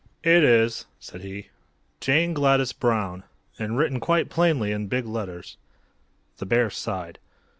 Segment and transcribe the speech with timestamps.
[0.23, 1.49] "It is," said he.
[1.99, 3.21] "'Jane Gladys Brown;'
[3.59, 5.57] and written quite plainly in big letters."
[6.37, 7.19] The bear sighed.